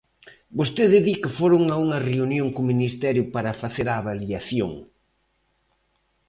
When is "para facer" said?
3.33-3.87